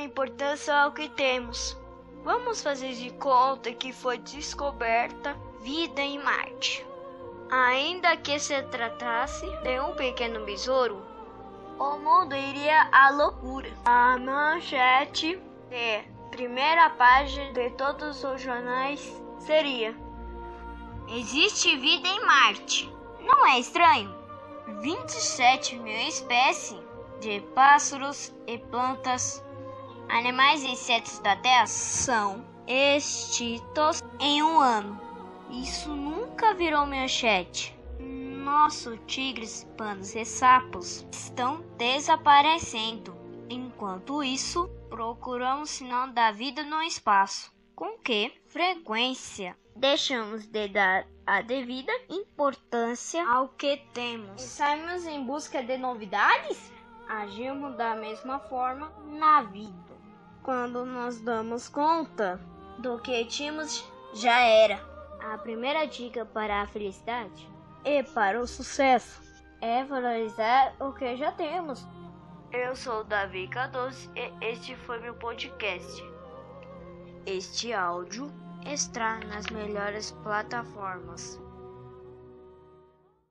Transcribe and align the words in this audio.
importância 0.00 0.74
ao 0.74 0.92
que 0.92 1.08
temos. 1.08 1.76
Vamos 2.24 2.62
fazer 2.62 2.92
de 2.94 3.10
conta 3.12 3.72
que 3.72 3.92
foi 3.92 4.18
descoberta 4.18 5.36
vida 5.60 6.00
em 6.00 6.18
Marte. 6.22 6.84
Ainda 7.50 8.16
que 8.16 8.38
se 8.38 8.60
tratasse 8.64 9.46
de 9.62 9.80
um 9.80 9.94
pequeno 9.94 10.44
besouro, 10.44 11.00
o 11.78 11.96
mundo 11.98 12.34
iria 12.34 12.88
à 12.90 13.10
loucura. 13.10 13.70
A 13.84 14.18
manchete 14.18 15.40
de 15.70 16.02
primeira 16.30 16.90
página 16.90 17.52
de 17.52 17.70
todos 17.70 18.24
os 18.24 18.40
jornais 18.40 19.22
seria: 19.38 19.94
Existe 21.08 21.76
vida 21.76 22.08
em 22.08 22.26
Marte. 22.26 22.92
Não 23.20 23.46
é 23.46 23.60
estranho? 23.60 24.12
27 24.80 25.78
mil 25.78 26.08
espécies 26.08 26.80
de 27.20 27.40
pássaros 27.54 28.34
e 28.46 28.58
plantas, 28.58 29.42
animais 30.08 30.62
e 30.62 30.68
insetos 30.68 31.18
da 31.20 31.36
Terra 31.36 31.66
são 31.66 32.44
extintos 32.66 34.02
em 34.20 34.42
um 34.42 34.58
ano. 34.58 35.00
Isso 35.50 35.90
nunca 35.90 36.54
virou 36.54 36.86
manchete. 36.86 37.76
Nossos 37.98 38.98
tigres, 39.06 39.66
pandas 39.76 40.14
e 40.14 40.24
sapos 40.24 41.06
estão 41.10 41.64
desaparecendo. 41.76 43.16
Enquanto 43.48 44.22
isso, 44.22 44.68
procuramos 44.88 45.70
sinal 45.70 46.08
da 46.08 46.30
vida 46.32 46.62
no 46.64 46.82
espaço. 46.82 47.52
Com 47.74 47.98
que 47.98 48.32
frequência 48.46 49.56
deixamos 49.74 50.46
de 50.46 50.68
dar 50.68 51.06
a 51.26 51.42
devida 51.42 51.92
importância 52.08 53.26
ao 53.28 53.48
que 53.48 53.76
temos? 53.92 54.40
Saímos 54.40 55.06
em 55.06 55.24
busca 55.24 55.62
de 55.62 55.76
novidades? 55.76 56.72
Agimos 57.08 57.76
da 57.76 57.94
mesma 57.94 58.38
forma 58.38 58.90
na 59.06 59.42
vida. 59.42 59.95
Quando 60.46 60.86
nos 60.86 61.20
damos 61.20 61.68
conta 61.68 62.38
do 62.78 63.00
que 63.00 63.24
tínhamos, 63.24 63.84
já 64.14 64.38
era. 64.42 64.80
A 65.20 65.36
primeira 65.36 65.88
dica 65.88 66.24
para 66.24 66.62
a 66.62 66.66
felicidade 66.68 67.50
e 67.84 68.04
para 68.04 68.40
o 68.40 68.46
sucesso 68.46 69.20
é 69.60 69.82
valorizar 69.82 70.72
o 70.78 70.92
que 70.92 71.16
já 71.16 71.32
temos. 71.32 71.84
Eu 72.52 72.76
sou 72.76 73.02
Davi 73.02 73.48
Cardoso 73.48 74.08
e 74.14 74.32
este 74.40 74.76
foi 74.76 75.00
meu 75.00 75.14
podcast. 75.14 76.00
Este 77.26 77.72
áudio 77.72 78.32
está 78.64 79.18
nas 79.26 79.46
melhores 79.46 80.12
plataformas. 80.22 81.40